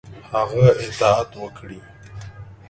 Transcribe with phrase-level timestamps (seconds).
[0.31, 1.79] هغه اطاعت وکړي.